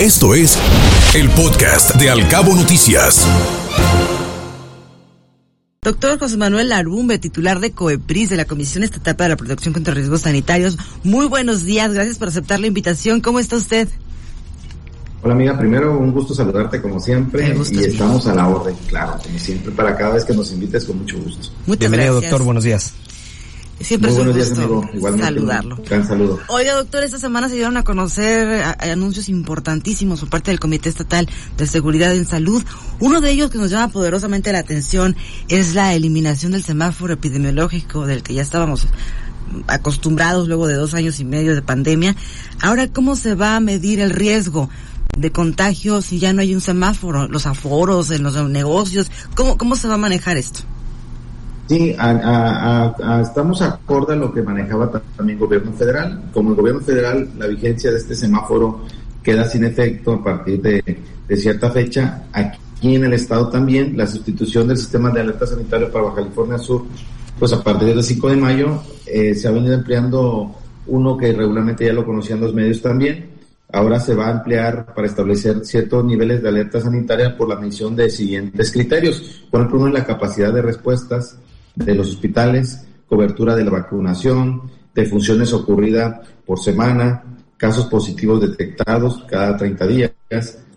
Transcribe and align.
Esto 0.00 0.34
es 0.34 0.58
el 1.14 1.30
podcast 1.30 1.94
de 1.94 2.10
Alcabo 2.10 2.54
Noticias. 2.54 3.26
Doctor 5.80 6.18
José 6.18 6.36
Manuel 6.36 6.68
Larumbe, 6.68 7.18
titular 7.18 7.60
de 7.60 7.70
COEPRIS, 7.70 8.28
de 8.28 8.36
la 8.36 8.44
Comisión 8.44 8.84
Estatal 8.84 9.16
para 9.16 9.30
la 9.30 9.36
Protección 9.38 9.72
contra 9.72 9.94
Riesgos 9.94 10.20
Sanitarios. 10.20 10.76
Muy 11.02 11.24
buenos 11.28 11.64
días, 11.64 11.94
gracias 11.94 12.18
por 12.18 12.28
aceptar 12.28 12.60
la 12.60 12.66
invitación. 12.66 13.22
¿Cómo 13.22 13.38
está 13.38 13.56
usted? 13.56 13.88
Hola 15.22 15.32
amiga, 15.32 15.58
primero 15.58 15.98
un 15.98 16.12
gusto 16.12 16.34
saludarte 16.34 16.82
como 16.82 17.00
siempre 17.00 17.56
y 17.72 17.84
estamos 17.84 18.26
a 18.26 18.34
la 18.34 18.48
orden, 18.48 18.76
claro, 18.88 19.16
como 19.22 19.38
siempre, 19.38 19.72
para 19.72 19.96
cada 19.96 20.12
vez 20.16 20.26
que 20.26 20.34
nos 20.34 20.52
invites 20.52 20.84
con 20.84 20.98
mucho 20.98 21.16
gusto. 21.18 21.48
Muchas 21.64 21.78
Bienvenido 21.80 22.12
gracias. 22.12 22.30
doctor, 22.32 22.44
buenos 22.44 22.64
días. 22.64 22.92
Siempre 23.80 24.10
Muy 24.10 24.16
es 24.20 24.26
un 24.26 24.32
buenos 24.32 24.34
días, 24.36 24.48
gusto 24.58 24.62
amigo. 24.64 24.90
Igualmente, 24.94 25.26
saludarlo. 25.26 25.76
un 25.76 25.84
gran 25.84 26.06
saludo. 26.08 26.40
Oiga, 26.48 26.74
doctor, 26.74 27.04
esta 27.04 27.18
semana 27.18 27.48
se 27.48 27.56
dieron 27.56 27.76
a 27.76 27.84
conocer 27.84 28.62
a- 28.62 28.70
a 28.70 28.92
anuncios 28.92 29.28
importantísimos 29.28 30.20
por 30.20 30.30
parte 30.30 30.50
del 30.50 30.58
Comité 30.60 30.88
Estatal 30.88 31.28
de 31.58 31.66
Seguridad 31.66 32.14
en 32.16 32.26
Salud. 32.26 32.62
Uno 33.00 33.20
de 33.20 33.30
ellos 33.30 33.50
que 33.50 33.58
nos 33.58 33.70
llama 33.70 33.92
poderosamente 33.92 34.50
la 34.52 34.60
atención 34.60 35.14
es 35.48 35.74
la 35.74 35.94
eliminación 35.94 36.52
del 36.52 36.64
semáforo 36.64 37.12
epidemiológico 37.12 38.06
del 38.06 38.22
que 38.22 38.32
ya 38.34 38.42
estábamos 38.42 38.86
acostumbrados 39.68 40.48
luego 40.48 40.66
de 40.66 40.74
dos 40.74 40.94
años 40.94 41.20
y 41.20 41.24
medio 41.24 41.54
de 41.54 41.62
pandemia. 41.62 42.16
Ahora, 42.62 42.88
¿cómo 42.88 43.14
se 43.14 43.34
va 43.34 43.56
a 43.56 43.60
medir 43.60 44.00
el 44.00 44.10
riesgo 44.10 44.70
de 45.16 45.30
contagio 45.32 46.00
si 46.02 46.18
ya 46.18 46.32
no 46.32 46.40
hay 46.40 46.54
un 46.54 46.60
semáforo? 46.60 47.28
Los 47.28 47.46
aforos 47.46 48.10
en 48.10 48.22
los 48.22 48.34
negocios, 48.48 49.10
¿cómo, 49.34 49.56
cómo 49.58 49.76
se 49.76 49.86
va 49.86 49.94
a 49.94 49.98
manejar 49.98 50.36
esto? 50.38 50.60
Sí, 51.68 51.94
a- 51.98 53.20
estamos 53.22 53.60
acorde 53.62 54.12
a 54.12 54.16
lo 54.16 54.32
que 54.32 54.40
manejaba 54.42 54.90
ta- 54.90 55.02
también 55.16 55.38
el 55.38 55.44
gobierno 55.46 55.72
federal. 55.72 56.22
Como 56.32 56.50
el 56.50 56.56
gobierno 56.56 56.80
federal, 56.80 57.28
la 57.38 57.46
vigencia 57.48 57.90
de 57.90 57.98
este 57.98 58.14
semáforo 58.14 58.82
queda 59.22 59.44
sin 59.48 59.64
efecto 59.64 60.12
a 60.14 60.22
partir 60.24 60.62
de, 60.62 60.82
cierta 61.36 61.70
fecha. 61.70 62.22
Aquí 62.32 62.94
en 62.94 63.04
el 63.04 63.14
estado 63.14 63.48
también, 63.48 63.96
la 63.96 64.06
sustitución 64.06 64.68
del 64.68 64.76
sistema 64.78 65.10
de 65.10 65.20
alerta 65.22 65.44
sanitario 65.46 65.90
para 65.90 66.04
Baja 66.04 66.16
California 66.16 66.56
Sur, 66.58 66.84
pues 67.36 67.52
a 67.52 67.62
partir 67.64 67.88
del 67.88 68.02
5 68.04 68.28
de 68.30 68.36
mayo 68.36 68.80
eh, 69.04 69.34
se 69.34 69.48
ha 69.48 69.50
venido 69.50 69.74
empleando 69.74 70.54
uno 70.86 71.16
que 71.16 71.32
regularmente 71.32 71.84
ya 71.84 71.92
lo 71.92 72.06
conocían 72.06 72.40
los 72.40 72.54
medios 72.54 72.80
también. 72.80 73.30
Ahora 73.72 73.98
se 73.98 74.14
va 74.14 74.28
a 74.28 74.30
emplear 74.30 74.94
para 74.94 75.08
establecer 75.08 75.64
ciertos 75.64 76.04
niveles 76.04 76.40
de 76.40 76.48
alerta 76.48 76.80
sanitaria 76.80 77.36
por 77.36 77.48
la 77.48 77.56
mención 77.56 77.96
de 77.96 78.08
siguientes 78.08 78.70
criterios. 78.70 79.44
Por 79.50 79.60
ejemplo, 79.60 79.80
uno 79.80 79.88
es 79.88 79.94
la 79.94 80.04
capacidad 80.04 80.52
de 80.52 80.62
respuestas 80.62 81.36
de 81.76 81.94
los 81.94 82.08
hospitales, 82.08 82.84
cobertura 83.06 83.54
de 83.54 83.64
la 83.64 83.70
vacunación, 83.70 84.62
defunciones 84.94 85.52
ocurrida 85.52 86.22
por 86.44 86.58
semana, 86.58 87.22
casos 87.56 87.86
positivos 87.86 88.40
detectados 88.40 89.24
cada 89.28 89.56
30 89.56 89.86
días, 89.86 90.10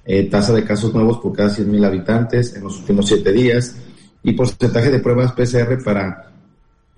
eh, 0.05 0.23
tasa 0.29 0.53
de 0.53 0.63
casos 0.63 0.93
nuevos 0.93 1.19
por 1.19 1.33
cada 1.33 1.49
100.000 1.49 1.85
habitantes 1.85 2.55
en 2.55 2.63
los 2.63 2.79
últimos 2.79 3.07
7 3.07 3.31
días 3.31 3.75
y 4.23 4.33
porcentaje 4.33 4.91
de 4.91 4.99
pruebas 4.99 5.31
PCR 5.31 5.81
para 5.83 6.31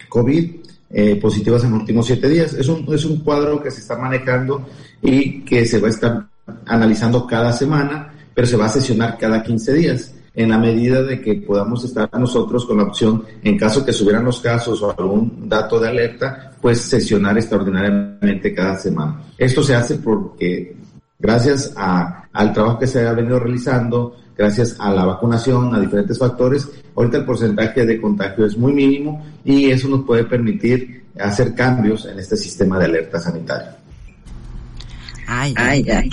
COVID 0.09 0.55
eh, 0.89 1.15
positivas 1.15 1.63
en 1.63 1.71
los 1.71 1.81
últimos 1.81 2.07
7 2.07 2.27
días. 2.27 2.53
Es 2.53 2.67
un, 2.67 2.91
es 2.93 3.05
un 3.05 3.17
cuadro 3.19 3.61
que 3.61 3.71
se 3.71 3.81
está 3.81 3.97
manejando 3.97 4.65
y 5.01 5.41
que 5.41 5.65
se 5.65 5.79
va 5.79 5.87
a 5.87 5.91
estar 5.91 6.27
analizando 6.65 7.25
cada 7.27 7.53
semana, 7.53 8.13
pero 8.33 8.47
se 8.47 8.57
va 8.57 8.65
a 8.65 8.69
sesionar 8.69 9.17
cada 9.17 9.43
15 9.43 9.73
días 9.73 10.13
en 10.33 10.49
la 10.49 10.57
medida 10.57 11.03
de 11.03 11.21
que 11.21 11.35
podamos 11.35 11.83
estar 11.83 12.09
nosotros 12.17 12.65
con 12.65 12.77
la 12.77 12.83
opción, 12.83 13.23
en 13.43 13.57
caso 13.57 13.85
que 13.85 13.91
subieran 13.91 14.23
los 14.23 14.39
casos 14.39 14.81
o 14.81 14.95
algún 14.97 15.49
dato 15.49 15.79
de 15.79 15.89
alerta, 15.89 16.53
pues 16.61 16.79
sesionar 16.81 17.37
extraordinariamente 17.37 18.53
cada 18.53 18.77
semana. 18.77 19.21
Esto 19.37 19.61
se 19.61 19.75
hace 19.75 19.95
porque 19.95 20.75
gracias 21.19 21.73
a, 21.75 22.27
al 22.31 22.53
trabajo 22.53 22.79
que 22.79 22.87
se 22.87 23.05
ha 23.05 23.13
venido 23.13 23.39
realizando, 23.39 24.15
gracias 24.37 24.75
a 24.79 24.91
la 24.91 25.05
vacunación, 25.05 25.75
a 25.75 25.79
diferentes 25.79 26.17
factores, 26.17 26.67
ahorita 26.95 27.17
el 27.17 27.25
porcentaje 27.25 27.85
de 27.85 27.99
contagio 27.99 28.45
es 28.45 28.57
muy 28.57 28.73
mínimo 28.73 29.25
y 29.43 29.69
eso 29.69 29.87
nos 29.89 30.05
puede 30.05 30.23
permitir 30.23 31.03
hacer 31.19 31.53
cambios 31.53 32.05
en 32.05 32.19
este 32.19 32.37
sistema 32.37 32.79
de 32.79 32.85
alerta 32.85 33.19
sanitaria. 33.19 33.75
Ay, 35.27 35.53
Ay, 35.55 35.85
ay. 35.89 36.09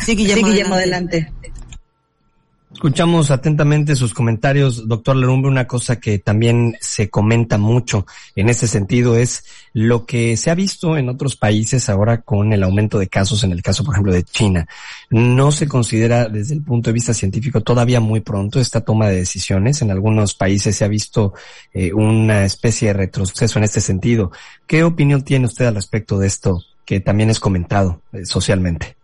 Sí, 0.00 0.14
Guillermo, 0.14 0.46
Sí, 0.46 0.52
Guillermo, 0.52 0.74
adelante. 0.74 1.16
adelante. 1.18 1.43
Escuchamos 2.74 3.30
atentamente 3.30 3.94
sus 3.94 4.12
comentarios, 4.12 4.86
doctor 4.88 5.16
Lerumbe. 5.16 5.48
Una 5.48 5.66
cosa 5.66 6.00
que 6.00 6.18
también 6.18 6.76
se 6.80 7.08
comenta 7.08 7.56
mucho 7.56 8.04
en 8.34 8.48
ese 8.48 8.66
sentido 8.66 9.16
es 9.16 9.44
lo 9.72 10.04
que 10.04 10.36
se 10.36 10.50
ha 10.50 10.54
visto 10.54 10.96
en 10.96 11.08
otros 11.08 11.36
países 11.36 11.88
ahora 11.88 12.22
con 12.22 12.52
el 12.52 12.62
aumento 12.64 12.98
de 12.98 13.06
casos, 13.06 13.44
en 13.44 13.52
el 13.52 13.62
caso, 13.62 13.84
por 13.84 13.94
ejemplo, 13.94 14.12
de 14.12 14.24
China. 14.24 14.66
No 15.08 15.52
se 15.52 15.68
considera 15.68 16.28
desde 16.28 16.54
el 16.54 16.62
punto 16.62 16.90
de 16.90 16.94
vista 16.94 17.14
científico 17.14 17.62
todavía 17.62 18.00
muy 18.00 18.20
pronto 18.20 18.60
esta 18.60 18.82
toma 18.82 19.08
de 19.08 19.16
decisiones. 19.16 19.80
En 19.80 19.92
algunos 19.92 20.34
países 20.34 20.76
se 20.76 20.84
ha 20.84 20.88
visto 20.88 21.32
eh, 21.72 21.92
una 21.94 22.44
especie 22.44 22.88
de 22.88 22.94
retroceso 22.94 23.58
en 23.58 23.64
este 23.64 23.80
sentido. 23.80 24.32
¿Qué 24.66 24.82
opinión 24.82 25.22
tiene 25.22 25.46
usted 25.46 25.66
al 25.66 25.76
respecto 25.76 26.18
de 26.18 26.26
esto 26.26 26.62
que 26.84 27.00
también 27.00 27.30
es 27.30 27.40
comentado 27.40 28.02
eh, 28.12 28.26
socialmente? 28.26 28.96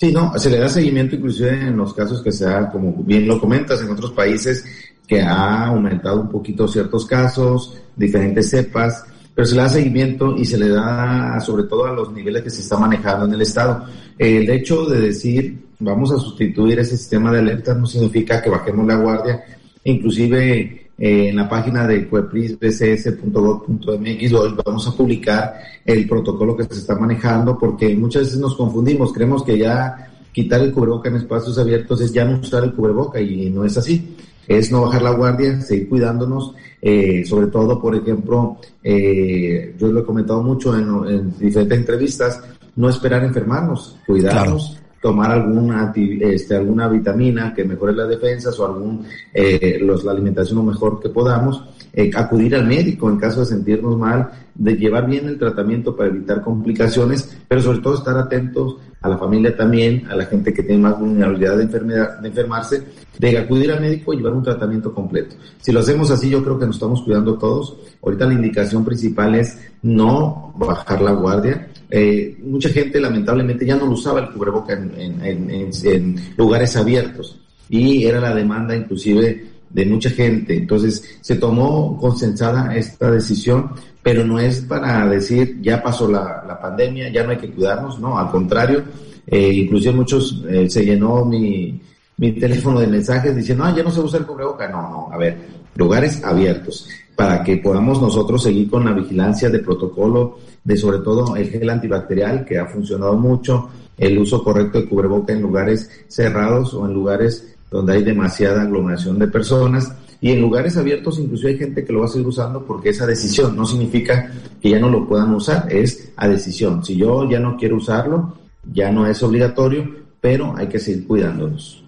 Sí, 0.00 0.12
no, 0.12 0.32
se 0.38 0.48
le 0.48 0.58
da 0.58 0.66
seguimiento 0.66 1.16
inclusive 1.16 1.50
en 1.50 1.76
los 1.76 1.92
casos 1.92 2.22
que 2.22 2.32
se 2.32 2.46
da, 2.46 2.70
como 2.70 2.90
bien 3.04 3.28
lo 3.28 3.38
comentas, 3.38 3.82
en 3.82 3.90
otros 3.90 4.12
países 4.12 4.64
que 5.06 5.20
ha 5.20 5.66
aumentado 5.66 6.22
un 6.22 6.30
poquito 6.30 6.66
ciertos 6.66 7.04
casos, 7.04 7.76
diferentes 7.96 8.48
cepas, 8.48 9.04
pero 9.34 9.46
se 9.46 9.54
le 9.54 9.60
da 9.60 9.68
seguimiento 9.68 10.34
y 10.38 10.46
se 10.46 10.56
le 10.56 10.70
da 10.70 11.38
sobre 11.40 11.64
todo 11.64 11.84
a 11.84 11.92
los 11.92 12.10
niveles 12.14 12.42
que 12.42 12.48
se 12.48 12.62
está 12.62 12.78
manejando 12.78 13.26
en 13.26 13.34
el 13.34 13.42
Estado. 13.42 13.84
El 14.16 14.48
hecho 14.48 14.86
de 14.86 15.00
decir 15.00 15.58
vamos 15.80 16.10
a 16.12 16.18
sustituir 16.18 16.78
ese 16.78 16.96
sistema 16.96 17.30
de 17.30 17.40
alerta 17.40 17.74
no 17.74 17.84
significa 17.84 18.40
que 18.40 18.48
bajemos 18.48 18.86
la 18.86 18.96
guardia, 18.96 19.44
inclusive 19.84 20.79
eh, 21.00 21.30
en 21.30 21.36
la 21.36 21.48
página 21.48 21.86
de 21.86 22.06
cueprisbcs.gov.mx 22.06 24.32
hoy 24.34 24.54
vamos 24.64 24.86
a 24.86 24.92
publicar 24.92 25.54
el 25.84 26.06
protocolo 26.06 26.54
que 26.54 26.64
se 26.64 26.74
está 26.74 26.94
manejando 26.94 27.58
porque 27.58 27.96
muchas 27.96 28.24
veces 28.24 28.38
nos 28.38 28.54
confundimos, 28.54 29.10
creemos 29.10 29.42
que 29.42 29.56
ya 29.56 30.10
quitar 30.30 30.60
el 30.60 30.72
cubreboca 30.72 31.08
en 31.08 31.16
espacios 31.16 31.58
abiertos 31.58 32.02
es 32.02 32.12
ya 32.12 32.26
no 32.26 32.38
usar 32.38 32.64
el 32.64 32.74
cubreboca 32.74 33.18
y 33.20 33.48
no 33.48 33.64
es 33.64 33.78
así. 33.78 34.14
Es 34.46 34.70
no 34.70 34.82
bajar 34.82 35.02
la 35.02 35.12
guardia, 35.12 35.58
seguir 35.60 35.88
cuidándonos, 35.88 36.54
eh, 36.82 37.24
sobre 37.24 37.46
todo, 37.46 37.80
por 37.80 37.94
ejemplo, 37.94 38.58
eh, 38.82 39.74
yo 39.78 39.92
lo 39.92 40.00
he 40.00 40.04
comentado 40.04 40.42
mucho 40.42 40.76
en, 40.76 40.88
en, 41.08 41.38
diferentes 41.38 41.78
entrevistas, 41.78 42.42
no 42.74 42.88
esperar 42.88 43.22
enfermarnos, 43.24 43.96
cuidarnos. 44.06 44.79
Tomar 45.00 45.30
alguna, 45.30 45.92
este, 45.94 46.56
alguna 46.56 46.88
vitamina 46.88 47.54
que 47.54 47.64
mejore 47.64 47.94
las 47.94 48.08
defensas 48.08 48.58
o 48.58 48.66
algún, 48.66 49.04
eh, 49.32 49.78
los, 49.80 50.04
la 50.04 50.12
alimentación 50.12 50.58
lo 50.58 50.64
mejor 50.64 51.00
que 51.00 51.08
podamos, 51.08 51.64
eh, 51.92 52.10
acudir 52.14 52.54
al 52.54 52.66
médico 52.66 53.08
en 53.08 53.16
caso 53.16 53.40
de 53.40 53.46
sentirnos 53.46 53.96
mal, 53.96 54.30
de 54.54 54.76
llevar 54.76 55.06
bien 55.06 55.26
el 55.26 55.38
tratamiento 55.38 55.96
para 55.96 56.10
evitar 56.10 56.42
complicaciones, 56.42 57.36
pero 57.48 57.62
sobre 57.62 57.78
todo 57.78 57.94
estar 57.94 58.16
atentos 58.16 58.76
a 59.00 59.08
la 59.08 59.16
familia 59.16 59.56
también, 59.56 60.06
a 60.10 60.14
la 60.14 60.26
gente 60.26 60.52
que 60.52 60.62
tiene 60.62 60.82
más 60.82 60.98
vulnerabilidad 61.00 61.56
de, 61.56 61.62
enfermedad, 61.62 62.18
de 62.18 62.28
enfermarse, 62.28 62.82
de 63.18 63.38
acudir 63.38 63.72
al 63.72 63.80
médico 63.80 64.12
y 64.12 64.18
llevar 64.18 64.34
un 64.34 64.42
tratamiento 64.42 64.92
completo. 64.94 65.36
Si 65.58 65.72
lo 65.72 65.80
hacemos 65.80 66.10
así, 66.10 66.28
yo 66.28 66.44
creo 66.44 66.58
que 66.58 66.66
nos 66.66 66.76
estamos 66.76 67.02
cuidando 67.02 67.38
todos. 67.38 67.76
Ahorita 68.02 68.26
la 68.26 68.34
indicación 68.34 68.84
principal 68.84 69.34
es 69.34 69.58
no 69.82 70.52
bajar 70.56 71.00
la 71.00 71.12
guardia, 71.12 71.68
eh, 71.90 72.36
mucha 72.42 72.68
gente 72.68 73.00
lamentablemente 73.00 73.66
ya 73.66 73.76
no 73.76 73.86
lo 73.86 73.92
usaba 73.92 74.20
el 74.20 74.30
cubreboca 74.30 74.72
en, 74.74 76.16
lugares 76.36 76.76
abiertos 76.76 77.40
y 77.68 78.04
era 78.04 78.20
la 78.20 78.34
demanda 78.34 78.76
inclusive 78.76 79.44
de 79.68 79.86
mucha 79.86 80.10
gente. 80.10 80.56
Entonces 80.56 81.18
se 81.20 81.36
tomó 81.36 81.96
consensada 81.98 82.74
esta 82.76 83.10
decisión, 83.10 83.70
pero 84.02 84.24
no 84.24 84.38
es 84.38 84.60
para 84.62 85.06
decir 85.08 85.60
ya 85.60 85.82
pasó 85.82 86.10
la, 86.10 86.44
la 86.46 86.60
pandemia, 86.60 87.08
ya 87.10 87.24
no 87.24 87.30
hay 87.30 87.38
que 87.38 87.50
cuidarnos, 87.50 87.98
no, 88.00 88.18
al 88.18 88.30
contrario, 88.30 88.84
eh, 89.26 89.52
inclusive 89.52 89.94
muchos 89.94 90.44
eh, 90.48 90.68
se 90.68 90.84
llenó 90.84 91.24
mi, 91.24 91.80
mi 92.16 92.32
teléfono 92.32 92.80
de 92.80 92.86
mensajes 92.86 93.34
diciendo, 93.34 93.64
ah, 93.64 93.74
ya 93.76 93.82
no 93.82 93.90
se 93.90 94.00
usa 94.00 94.18
el 94.18 94.26
cubreboca. 94.26 94.68
No, 94.68 94.82
no, 94.82 95.08
a 95.12 95.16
ver, 95.16 95.38
lugares 95.74 96.22
abiertos 96.24 96.88
para 97.20 97.44
que 97.44 97.58
podamos 97.58 98.00
nosotros 98.00 98.42
seguir 98.42 98.70
con 98.70 98.82
la 98.82 98.94
vigilancia 98.94 99.50
de 99.50 99.58
protocolo, 99.58 100.38
de 100.64 100.74
sobre 100.74 101.00
todo 101.00 101.36
el 101.36 101.50
gel 101.50 101.68
antibacterial 101.68 102.46
que 102.46 102.58
ha 102.58 102.64
funcionado 102.64 103.14
mucho, 103.14 103.68
el 103.98 104.18
uso 104.18 104.42
correcto 104.42 104.80
de 104.80 104.88
cubreboca 104.88 105.34
en 105.34 105.42
lugares 105.42 105.90
cerrados 106.08 106.72
o 106.72 106.86
en 106.86 106.94
lugares 106.94 107.54
donde 107.70 107.92
hay 107.92 108.04
demasiada 108.04 108.62
aglomeración 108.62 109.18
de 109.18 109.26
personas 109.26 109.92
y 110.22 110.30
en 110.30 110.40
lugares 110.40 110.78
abiertos 110.78 111.18
inclusive 111.18 111.50
hay 111.50 111.58
gente 111.58 111.84
que 111.84 111.92
lo 111.92 112.00
va 112.00 112.06
a 112.06 112.08
seguir 112.08 112.26
usando 112.26 112.64
porque 112.64 112.88
esa 112.88 113.04
decisión 113.04 113.54
no 113.54 113.66
significa 113.66 114.32
que 114.58 114.70
ya 114.70 114.78
no 114.78 114.88
lo 114.88 115.06
puedan 115.06 115.34
usar, 115.34 115.70
es 115.70 116.12
a 116.16 116.26
decisión. 116.26 116.82
Si 116.82 116.96
yo 116.96 117.28
ya 117.28 117.38
no 117.38 117.54
quiero 117.58 117.76
usarlo, 117.76 118.32
ya 118.72 118.90
no 118.90 119.06
es 119.06 119.22
obligatorio, 119.22 119.94
pero 120.22 120.54
hay 120.56 120.68
que 120.68 120.78
seguir 120.78 121.06
cuidándonos. 121.06 121.84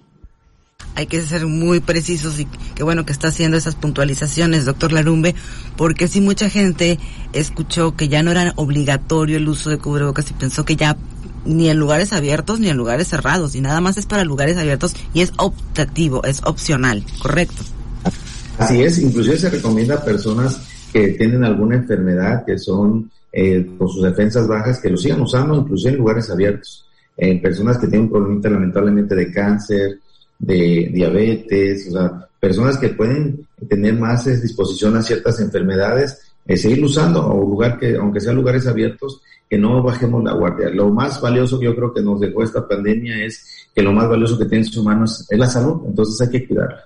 Hay 0.94 1.06
que 1.06 1.20
ser 1.22 1.46
muy 1.46 1.80
precisos 1.80 2.38
y 2.40 2.46
qué 2.74 2.82
bueno 2.82 3.04
que 3.04 3.12
está 3.12 3.28
haciendo 3.28 3.56
esas 3.56 3.74
puntualizaciones, 3.74 4.64
doctor 4.64 4.92
Larumbe, 4.92 5.34
porque 5.76 6.08
si 6.08 6.20
mucha 6.20 6.50
gente 6.50 6.98
escuchó 7.32 7.96
que 7.96 8.08
ya 8.08 8.22
no 8.22 8.30
era 8.30 8.52
obligatorio 8.56 9.36
el 9.36 9.48
uso 9.48 9.70
de 9.70 9.78
cubrebocas 9.78 10.30
y 10.30 10.34
pensó 10.34 10.64
que 10.64 10.76
ya 10.76 10.96
ni 11.44 11.68
en 11.68 11.78
lugares 11.78 12.12
abiertos 12.12 12.60
ni 12.60 12.68
en 12.68 12.76
lugares 12.76 13.08
cerrados, 13.08 13.54
y 13.54 13.60
nada 13.60 13.80
más 13.80 13.96
es 13.96 14.06
para 14.06 14.24
lugares 14.24 14.56
abiertos 14.56 14.94
y 15.12 15.22
es 15.22 15.32
optativo, 15.38 16.22
es 16.24 16.42
opcional, 16.44 17.04
¿correcto? 17.20 17.62
Así 18.58 18.82
es, 18.82 18.98
inclusive 18.98 19.38
se 19.38 19.50
recomienda 19.50 19.96
a 19.96 20.04
personas 20.04 20.60
que 20.92 21.08
tienen 21.08 21.42
alguna 21.42 21.76
enfermedad, 21.76 22.44
que 22.44 22.58
son 22.58 23.10
eh, 23.32 23.66
con 23.78 23.88
sus 23.88 24.02
defensas 24.02 24.46
bajas, 24.46 24.78
que 24.78 24.90
lo 24.90 24.96
sigan 24.96 25.22
usando 25.22 25.56
inclusive 25.56 25.92
en 25.92 25.98
lugares 25.98 26.28
abiertos. 26.30 26.86
En 27.16 27.40
personas 27.40 27.78
que 27.78 27.86
tienen 27.86 28.12
un 28.12 28.40
problema 28.40 28.58
lamentablemente 28.58 29.14
de 29.14 29.32
cáncer, 29.32 29.98
de 30.42 30.90
diabetes, 30.92 31.88
o 31.88 31.92
sea, 31.92 32.28
personas 32.38 32.76
que 32.76 32.88
pueden 32.90 33.46
tener 33.68 33.94
más 33.94 34.24
disposición 34.24 34.96
a 34.96 35.02
ciertas 35.02 35.40
enfermedades, 35.40 36.20
eh, 36.44 36.56
seguir 36.56 36.84
usando, 36.84 37.24
o 37.24 37.40
lugar 37.40 37.78
que, 37.78 37.96
aunque 37.96 38.20
sean 38.20 38.36
lugares 38.36 38.66
abiertos, 38.66 39.22
que 39.48 39.56
no 39.56 39.82
bajemos 39.82 40.24
la 40.24 40.32
guardia. 40.32 40.70
Lo 40.70 40.90
más 40.90 41.20
valioso 41.20 41.58
que 41.58 41.66
yo 41.66 41.76
creo 41.76 41.94
que 41.94 42.02
nos 42.02 42.20
dejó 42.20 42.42
esta 42.42 42.66
pandemia 42.66 43.24
es 43.24 43.68
que 43.74 43.82
lo 43.82 43.92
más 43.92 44.08
valioso 44.08 44.38
que 44.38 44.46
tiene 44.46 44.64
su 44.64 44.80
humano 44.80 45.04
es 45.04 45.26
la 45.30 45.46
salud, 45.46 45.82
entonces 45.86 46.20
hay 46.20 46.30
que 46.30 46.48
cuidarla. 46.48 46.84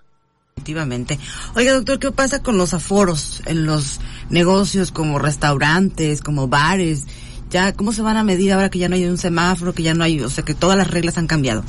Efectivamente. 0.56 1.18
Oiga, 1.54 1.72
doctor, 1.74 1.98
¿qué 1.98 2.12
pasa 2.12 2.42
con 2.42 2.58
los 2.58 2.74
aforos 2.74 3.42
en 3.46 3.64
los 3.66 4.00
negocios 4.30 4.90
como 4.90 5.18
restaurantes, 5.18 6.20
como 6.20 6.48
bares? 6.48 7.06
Ya, 7.50 7.72
¿cómo 7.72 7.92
se 7.92 8.02
van 8.02 8.16
a 8.16 8.24
medir 8.24 8.52
ahora 8.52 8.68
que 8.68 8.78
ya 8.78 8.88
no 8.88 8.96
hay 8.96 9.06
un 9.06 9.16
semáforo, 9.16 9.72
que 9.72 9.82
ya 9.82 9.94
no 9.94 10.04
hay, 10.04 10.20
o 10.20 10.28
sea, 10.28 10.44
que 10.44 10.54
todas 10.54 10.76
las 10.76 10.90
reglas 10.90 11.16
han 11.16 11.26
cambiado? 11.26 11.62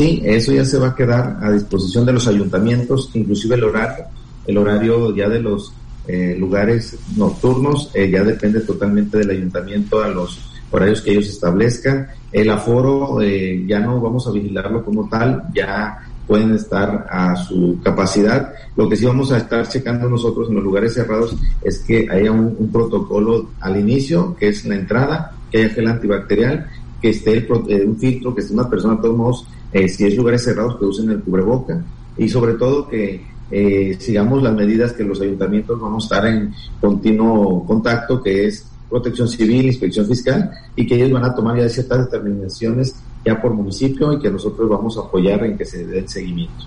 Sí, 0.00 0.22
eso 0.24 0.50
ya 0.52 0.64
se 0.64 0.78
va 0.78 0.88
a 0.88 0.94
quedar 0.94 1.36
a 1.42 1.52
disposición 1.52 2.06
de 2.06 2.14
los 2.14 2.26
ayuntamientos, 2.26 3.10
inclusive 3.12 3.56
el 3.56 3.64
horario, 3.64 4.06
el 4.46 4.56
horario 4.56 5.14
ya 5.14 5.28
de 5.28 5.40
los 5.40 5.74
eh, 6.08 6.34
lugares 6.38 6.96
nocturnos 7.18 7.90
eh, 7.92 8.08
ya 8.08 8.24
depende 8.24 8.60
totalmente 8.60 9.18
del 9.18 9.28
ayuntamiento 9.28 10.02
a 10.02 10.08
los 10.08 10.40
horarios 10.70 11.02
que 11.02 11.10
ellos 11.10 11.28
establezcan. 11.28 12.08
El 12.32 12.48
aforo 12.48 13.20
eh, 13.20 13.62
ya 13.68 13.78
no 13.78 14.00
vamos 14.00 14.26
a 14.26 14.30
vigilarlo 14.30 14.82
como 14.82 15.06
tal, 15.06 15.42
ya 15.54 15.98
pueden 16.26 16.54
estar 16.54 17.06
a 17.10 17.36
su 17.36 17.78
capacidad. 17.84 18.54
Lo 18.76 18.88
que 18.88 18.96
sí 18.96 19.04
vamos 19.04 19.30
a 19.32 19.36
estar 19.36 19.68
checando 19.68 20.08
nosotros 20.08 20.48
en 20.48 20.54
los 20.54 20.64
lugares 20.64 20.94
cerrados 20.94 21.36
es 21.60 21.80
que 21.80 22.08
haya 22.10 22.32
un, 22.32 22.70
protocolo 22.72 23.50
al 23.60 23.78
inicio, 23.78 24.34
que 24.34 24.48
es 24.48 24.64
la 24.64 24.76
entrada, 24.76 25.36
que 25.50 25.58
haya 25.58 25.74
gel 25.74 25.88
antibacterial, 25.88 26.70
que 27.02 27.10
esté 27.10 27.46
eh, 27.68 27.84
un 27.84 27.98
filtro, 27.98 28.34
que 28.34 28.40
esté 28.40 28.54
una 28.54 28.70
persona, 28.70 28.94
de 28.94 29.02
todos 29.02 29.16
modos, 29.16 29.46
eh, 29.72 29.88
si 29.88 30.04
es 30.04 30.16
lugares 30.16 30.44
cerrados, 30.44 30.78
que 30.78 30.84
usen 30.84 31.10
el 31.10 31.20
cubreboca. 31.20 31.82
Y 32.16 32.28
sobre 32.28 32.54
todo 32.54 32.88
que 32.88 33.24
eh, 33.50 33.96
sigamos 33.98 34.42
las 34.42 34.54
medidas 34.54 34.92
que 34.92 35.04
los 35.04 35.20
ayuntamientos 35.20 35.80
vamos 35.80 36.04
a 36.04 36.06
estar 36.06 36.26
en 36.26 36.54
continuo 36.80 37.64
contacto, 37.66 38.22
que 38.22 38.46
es 38.46 38.66
protección 38.88 39.28
civil, 39.28 39.66
inspección 39.66 40.06
fiscal, 40.06 40.50
y 40.76 40.86
que 40.86 40.96
ellos 40.96 41.12
van 41.12 41.24
a 41.24 41.34
tomar 41.34 41.58
ya 41.58 41.68
ciertas 41.68 42.10
determinaciones 42.10 42.94
ya 43.24 43.40
por 43.40 43.52
municipio 43.52 44.12
y 44.12 44.18
que 44.18 44.30
nosotros 44.30 44.68
vamos 44.68 44.96
a 44.96 45.00
apoyar 45.00 45.44
en 45.44 45.56
que 45.56 45.64
se 45.64 45.86
dé 45.86 46.00
el 46.00 46.08
seguimiento. 46.08 46.64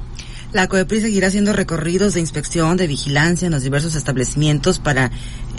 La 0.53 0.67
COEPRI 0.67 1.01
seguirá 1.01 1.27
haciendo 1.29 1.51
recorridos 1.51 2.13
de 2.13 2.19
inspección, 2.19 2.77
de 2.77 2.85
vigilancia 2.85 3.47
en 3.47 3.53
los 3.53 3.63
diversos 3.63 3.95
establecimientos 3.95 4.77
para 4.77 5.09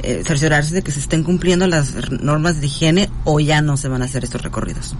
eh, 0.05 0.23
cerciorarse 0.25 0.73
de 0.73 0.83
que 0.83 0.93
se 0.93 1.01
estén 1.01 1.25
cumpliendo 1.25 1.67
las 1.67 2.13
normas 2.13 2.61
de 2.61 2.67
higiene 2.67 3.11
o 3.25 3.41
ya 3.41 3.61
no 3.61 3.77
se 3.77 3.89
van 3.89 4.03
a 4.03 4.05
hacer 4.05 4.23
estos 4.23 4.43
recorridos. 4.43 4.95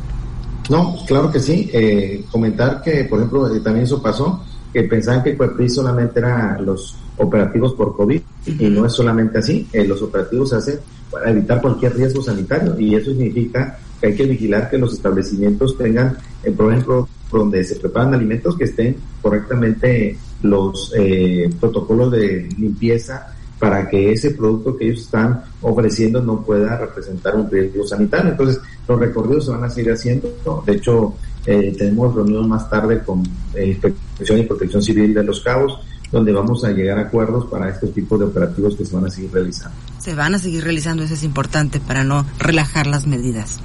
No, 0.71 0.97
claro 1.07 1.31
que 1.31 1.41
sí. 1.41 1.71
Eh, 1.73 2.25
comentar 2.31 2.83
que, 2.83 3.05
por 3.05 3.19
ejemplo, 3.19 3.55
eh, 3.55 3.61
también 3.61 3.85
eso 3.85 4.03
pasó, 4.03 4.43
que 4.73 4.83
pensaban 4.85 5.23
que 5.23 5.37
COEPRI 5.37 5.69
solamente 5.69 6.19
era 6.19 6.59
los 6.59 6.97
operativos 7.17 7.75
por 7.75 7.97
COVID 7.97 8.21
y 8.47 8.69
no 8.71 8.87
es 8.87 8.93
solamente 8.93 9.39
así. 9.39 9.69
los 9.87 10.03
operativos 10.03 10.51
se 10.51 10.57
hacen 10.57 10.79
para 11.15 11.31
evitar 11.31 11.61
cualquier 11.61 11.95
riesgo 11.95 12.23
sanitario 12.23 12.79
y 12.79 12.95
eso 12.95 13.11
significa 13.11 13.79
que 14.01 14.09
hay 14.09 14.15
que 14.15 14.27
vigilar 14.27 14.69
que 14.69 14.79
los 14.79 14.93
establecimientos 14.93 15.79
tengan, 15.79 16.17
eh, 16.43 16.51
por 16.51 16.73
ejemplo, 16.73 17.09
donde 17.31 17.63
se 17.65 17.77
preparan 17.77 18.15
alimentos 18.15 18.57
que 18.57 18.65
estén 18.65 18.97
correctamente 19.23 20.19
los 20.43 20.93
eh, 20.97 21.51
protocolos 21.61 22.11
de 22.13 22.49
limpieza 22.59 23.35
para 23.59 23.89
que 23.89 24.13
ese 24.13 24.33
producto 24.33 24.77
que 24.77 24.87
ellos 24.87 25.03
están 25.03 25.43
ofreciendo 25.63 26.21
no 26.21 26.43
pueda 26.43 26.77
representar 26.77 27.37
un 27.37 27.51
riesgo 27.51 27.87
sanitario. 27.87 28.33
Entonces, 28.33 28.61
los 28.87 28.99
recorridos 28.99 29.47
se 29.47 29.51
van 29.53 29.65
a 29.65 29.71
seguir 29.71 29.93
haciendo. 29.93 30.29
De 30.67 30.73
hecho, 30.75 31.15
eh, 31.47 31.75
tenemos 31.77 32.15
reunión 32.15 32.49
más 32.49 32.69
tarde 32.69 33.03
con 33.03 33.23
Inspección 33.55 34.39
y 34.39 34.43
Protección 34.45 34.83
Civil 34.83 35.15
de 35.15 35.25
los 35.25 35.41
Cabos, 35.41 35.79
donde 36.11 36.33
vamos 36.33 36.65
a 36.65 36.71
llegar 36.71 36.99
a 36.99 37.03
acuerdos 37.03 37.47
para 37.47 37.71
estos 37.71 37.93
tipos 37.93 38.19
de 38.19 38.27
operativos 38.27 38.77
que 38.77 38.85
se 38.85 38.95
van 38.95 39.07
a 39.07 39.11
seguir 39.11 39.33
realizando. 39.33 39.77
Se 39.99 40.15
van 40.15 40.35
a 40.35 40.39
seguir 40.39 40.63
realizando, 40.65 41.03
eso 41.03 41.15
es 41.15 41.23
importante 41.23 41.81
para 41.81 42.05
no 42.05 42.27
relajar 42.39 42.87
las 42.87 43.07
medidas. 43.07 43.59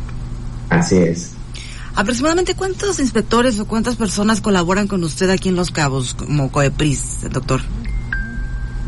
Así 0.70 0.98
es. 0.98 1.34
¿Aproximadamente 1.96 2.56
cuántos 2.56 3.00
inspectores 3.00 3.60
o 3.60 3.66
cuántas 3.66 3.96
personas 3.98 4.40
colaboran 4.40 4.88
con 4.88 5.04
usted 5.04 5.30
aquí 5.30 5.50
en 5.50 5.56
Los 5.56 5.72
Cabos 5.72 6.14
como 6.14 6.52
COEPRIS, 6.52 7.30
doctor? 7.32 7.62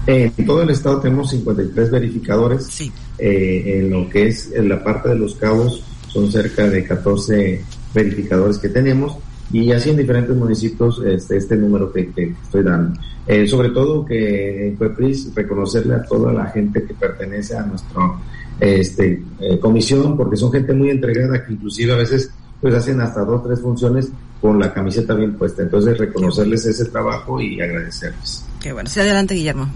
En 0.07 0.45
todo 0.45 0.63
el 0.63 0.69
estado 0.69 0.99
tenemos 0.99 1.29
53 1.29 1.91
verificadores. 1.91 2.65
Sí. 2.67 2.91
Eh, 3.17 3.79
en 3.79 3.91
lo 3.91 4.09
que 4.09 4.27
es 4.27 4.51
en 4.51 4.67
la 4.67 4.83
parte 4.83 5.09
de 5.09 5.15
Los 5.15 5.35
Cabos 5.35 5.83
son 6.07 6.31
cerca 6.31 6.67
de 6.67 6.83
14 6.83 7.63
verificadores 7.93 8.57
que 8.57 8.69
tenemos 8.69 9.15
y 9.51 9.71
así 9.71 9.91
en 9.91 9.97
diferentes 9.97 10.35
municipios 10.35 11.01
este, 11.05 11.37
este 11.37 11.55
número 11.55 11.91
que, 11.91 12.33
estoy 12.43 12.63
dando. 12.63 12.99
Eh, 13.27 13.47
sobre 13.47 13.69
todo 13.69 14.05
que 14.05 14.69
en 14.69 14.75
COEPRIS 14.75 15.35
reconocerle 15.35 15.95
a 15.95 16.03
toda 16.03 16.33
la 16.33 16.45
gente 16.47 16.83
que 16.83 16.93
pertenece 16.93 17.55
a 17.55 17.63
nuestra 17.63 18.13
este, 18.59 19.21
eh, 19.39 19.59
comisión, 19.59 20.17
porque 20.17 20.37
son 20.37 20.51
gente 20.51 20.73
muy 20.73 20.89
entregada 20.89 21.45
que 21.45 21.53
inclusive 21.53 21.93
a 21.93 21.97
veces 21.97 22.31
pues 22.59 22.73
hacen 22.73 23.01
hasta 23.01 23.23
dos 23.23 23.41
o 23.41 23.43
tres 23.43 23.59
funciones 23.59 24.09
con 24.39 24.59
la 24.59 24.73
camiseta 24.73 25.13
bien 25.13 25.33
puesta. 25.33 25.61
Entonces 25.61 25.97
reconocerles 25.97 26.65
ese 26.65 26.85
trabajo 26.85 27.39
y 27.39 27.61
agradecerles. 27.61 28.45
Qué 28.59 28.73
bueno. 28.73 28.89
Sí, 28.89 28.99
adelante 28.99 29.35
Guillermo. 29.35 29.67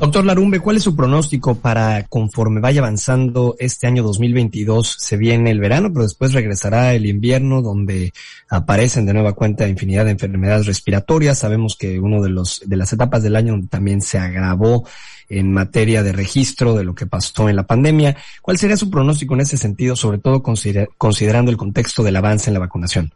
Doctor 0.00 0.24
Larumbe, 0.24 0.58
¿cuál 0.58 0.76
es 0.76 0.82
su 0.82 0.96
pronóstico 0.96 1.54
para 1.54 2.04
conforme 2.08 2.60
vaya 2.60 2.80
avanzando 2.80 3.54
este 3.60 3.86
año 3.86 4.02
2022? 4.02 4.96
Se 4.98 5.16
viene 5.16 5.52
el 5.52 5.60
verano, 5.60 5.92
pero 5.92 6.02
después 6.02 6.32
regresará 6.32 6.94
el 6.94 7.06
invierno 7.06 7.62
donde 7.62 8.12
aparecen 8.48 9.06
de 9.06 9.14
nueva 9.14 9.34
cuenta 9.34 9.68
infinidad 9.68 10.04
de 10.04 10.10
enfermedades 10.10 10.66
respiratorias. 10.66 11.38
Sabemos 11.38 11.76
que 11.76 12.00
uno 12.00 12.20
de 12.20 12.28
los 12.28 12.62
de 12.66 12.76
las 12.76 12.92
etapas 12.92 13.22
del 13.22 13.36
año 13.36 13.54
también 13.70 14.02
se 14.02 14.18
agravó 14.18 14.84
en 15.28 15.52
materia 15.52 16.02
de 16.02 16.12
registro 16.12 16.74
de 16.74 16.84
lo 16.84 16.96
que 16.96 17.06
pasó 17.06 17.48
en 17.48 17.54
la 17.54 17.66
pandemia. 17.66 18.16
¿Cuál 18.42 18.58
sería 18.58 18.76
su 18.76 18.90
pronóstico 18.90 19.34
en 19.34 19.42
ese 19.42 19.56
sentido, 19.56 19.94
sobre 19.94 20.18
todo 20.18 20.42
considerando 20.42 21.52
el 21.52 21.56
contexto 21.56 22.02
del 22.02 22.16
avance 22.16 22.50
en 22.50 22.54
la 22.54 22.60
vacunación? 22.60 23.12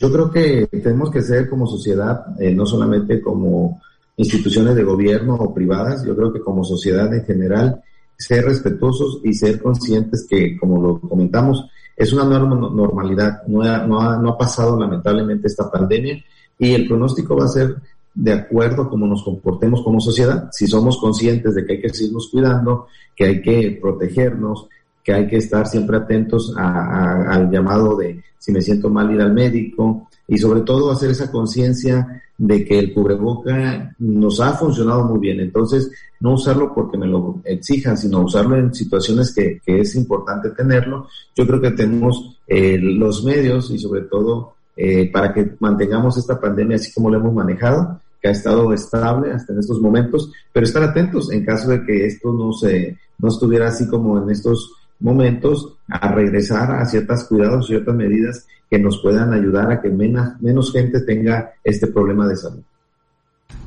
Yo 0.00 0.12
creo 0.12 0.28
que 0.28 0.66
tenemos 0.82 1.12
que 1.12 1.22
ser 1.22 1.48
como 1.48 1.68
sociedad, 1.68 2.24
eh, 2.40 2.52
no 2.52 2.66
solamente 2.66 3.22
como 3.22 3.80
instituciones 4.16 4.74
de 4.74 4.84
gobierno 4.84 5.34
o 5.34 5.54
privadas, 5.54 6.04
yo 6.04 6.14
creo 6.16 6.32
que 6.32 6.40
como 6.40 6.64
sociedad 6.64 7.12
en 7.14 7.24
general, 7.24 7.82
ser 8.16 8.44
respetuosos 8.44 9.20
y 9.24 9.34
ser 9.34 9.60
conscientes 9.60 10.26
que, 10.28 10.56
como 10.58 10.80
lo 10.80 11.00
comentamos, 11.00 11.68
es 11.96 12.12
una 12.12 12.24
nueva 12.24 12.46
normalidad, 12.46 13.42
no 13.46 13.62
ha, 13.62 13.86
no, 13.86 14.00
ha, 14.00 14.16
no 14.16 14.30
ha 14.30 14.38
pasado 14.38 14.78
lamentablemente 14.78 15.46
esta 15.46 15.70
pandemia 15.70 16.22
y 16.58 16.72
el 16.72 16.86
pronóstico 16.86 17.36
va 17.36 17.44
a 17.44 17.48
ser 17.48 17.76
de 18.14 18.32
acuerdo 18.32 18.82
a 18.82 18.90
cómo 18.90 19.06
nos 19.06 19.22
comportemos 19.22 19.82
como 19.82 20.00
sociedad, 20.00 20.48
si 20.52 20.66
somos 20.66 20.98
conscientes 20.98 21.54
de 21.54 21.64
que 21.64 21.74
hay 21.74 21.80
que 21.80 21.88
seguirnos 21.88 22.28
cuidando, 22.30 22.86
que 23.16 23.24
hay 23.24 23.42
que 23.42 23.78
protegernos, 23.80 24.68
que 25.02 25.12
hay 25.12 25.26
que 25.26 25.36
estar 25.36 25.66
siempre 25.66 25.96
atentos 25.96 26.54
al 26.56 27.50
llamado 27.50 27.96
de 27.96 28.22
si 28.38 28.52
me 28.52 28.62
siento 28.62 28.88
mal 28.88 29.12
ir 29.12 29.20
al 29.20 29.32
médico 29.32 30.08
y 30.28 30.38
sobre 30.38 30.60
todo 30.60 30.90
hacer 30.90 31.10
esa 31.10 31.30
conciencia 31.30 32.22
de 32.38 32.64
que 32.64 32.78
el 32.78 32.92
cubreboca 32.92 33.94
nos 33.98 34.40
ha 34.40 34.54
funcionado 34.54 35.04
muy 35.04 35.20
bien. 35.20 35.40
Entonces, 35.40 35.90
no 36.20 36.34
usarlo 36.34 36.74
porque 36.74 36.98
me 36.98 37.06
lo 37.06 37.40
exijan, 37.44 37.96
sino 37.96 38.22
usarlo 38.22 38.56
en 38.56 38.74
situaciones 38.74 39.32
que, 39.32 39.60
es 39.64 39.94
importante 39.94 40.50
tenerlo. 40.50 41.08
Yo 41.36 41.46
creo 41.46 41.60
que 41.60 41.70
tenemos 41.72 42.38
eh, 42.46 42.78
los 42.78 43.24
medios 43.24 43.70
y 43.70 43.78
sobre 43.78 44.02
todo 44.02 44.54
eh, 44.76 45.10
para 45.12 45.32
que 45.32 45.54
mantengamos 45.60 46.16
esta 46.16 46.40
pandemia 46.40 46.76
así 46.76 46.92
como 46.92 47.10
lo 47.10 47.18
hemos 47.18 47.34
manejado, 47.34 48.00
que 48.20 48.28
ha 48.28 48.32
estado 48.32 48.72
estable 48.72 49.32
hasta 49.32 49.52
en 49.52 49.58
estos 49.58 49.80
momentos, 49.80 50.32
pero 50.52 50.64
estar 50.64 50.82
atentos 50.82 51.30
en 51.30 51.44
caso 51.44 51.70
de 51.70 51.84
que 51.84 52.06
esto 52.06 52.32
no 52.32 52.52
se, 52.52 52.96
no 53.18 53.28
estuviera 53.28 53.68
así 53.68 53.86
como 53.88 54.22
en 54.22 54.30
estos 54.30 54.72
momentos 55.02 55.76
a 55.88 56.12
regresar 56.12 56.70
a 56.70 56.84
ciertos 56.86 57.24
cuidados, 57.24 57.66
ciertas 57.66 57.94
medidas 57.94 58.46
que 58.70 58.78
nos 58.78 59.02
puedan 59.02 59.32
ayudar 59.34 59.70
a 59.70 59.82
que 59.82 59.90
menos, 59.90 60.40
menos 60.40 60.72
gente 60.72 61.00
tenga 61.00 61.52
este 61.62 61.88
problema 61.88 62.26
de 62.26 62.36
salud. 62.36 62.62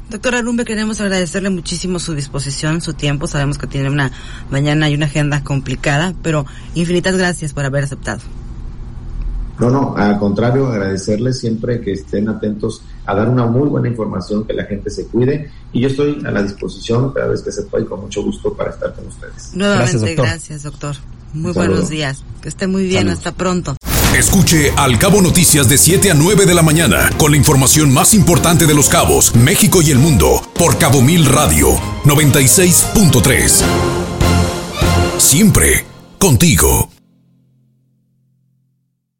Doctora 0.09 0.41
Rumbe, 0.41 0.65
queremos 0.65 1.01
agradecerle 1.01 1.49
muchísimo 1.49 1.99
su 1.99 2.13
disposición, 2.13 2.79
su 2.81 2.93
tiempo. 2.93 3.27
Sabemos 3.27 3.57
que 3.57 3.67
tiene 3.67 3.89
una 3.89 4.11
mañana 4.49 4.89
y 4.89 4.95
una 4.95 5.07
agenda 5.07 5.43
complicada, 5.43 6.13
pero 6.23 6.45
infinitas 6.73 7.17
gracias 7.17 7.53
por 7.53 7.65
haber 7.65 7.83
aceptado. 7.83 8.21
No, 9.59 9.69
no, 9.69 9.95
al 9.95 10.19
contrario, 10.19 10.67
agradecerles 10.67 11.39
siempre 11.39 11.79
que 11.81 11.93
estén 11.93 12.27
atentos 12.27 12.81
a 13.05 13.15
dar 13.15 13.29
una 13.29 13.45
muy 13.45 13.69
buena 13.69 13.88
información, 13.88 14.45
que 14.45 14.53
la 14.53 14.65
gente 14.65 14.89
se 14.89 15.07
cuide 15.07 15.50
y 15.71 15.81
yo 15.81 15.88
estoy 15.88 16.21
a 16.25 16.31
la 16.31 16.43
disposición 16.43 17.13
cada 17.13 17.27
vez 17.27 17.41
que 17.41 17.51
se 17.51 17.63
pueda 17.63 17.85
y 17.85 17.88
con 17.88 18.01
mucho 18.01 18.24
gusto 18.24 18.53
para 18.53 18.71
estar 18.71 18.93
con 18.93 19.07
ustedes. 19.07 19.51
Nuevamente, 19.53 20.15
gracias, 20.15 20.63
doctor. 20.63 20.95
Muy 21.33 21.51
buenos 21.51 21.89
días. 21.89 22.24
Que 22.41 22.50
esté 22.50 22.67
muy 22.67 22.88
bien. 22.88 23.09
Hasta 23.09 23.33
pronto. 23.33 23.75
Escuche 24.17 24.71
Al 24.77 24.97
Cabo 24.97 25.21
Noticias 25.21 25.67
de 25.67 25.77
7 25.77 26.12
a 26.12 26.13
9 26.13 26.45
de 26.45 26.53
la 26.53 26.62
mañana 26.62 27.09
con 27.17 27.31
la 27.31 27.38
información 27.38 27.93
más 27.93 28.13
importante 28.13 28.65
de 28.65 28.74
los 28.74 28.88
cabos, 28.88 29.35
México 29.35 29.81
y 29.81 29.91
el 29.91 30.00
mundo 30.00 30.41
por 30.57 30.77
Cabo 30.77 31.01
Mil 31.01 31.25
Radio 31.25 31.74
96.3. 32.05 33.62
Siempre 35.17 35.85
contigo. 36.17 36.94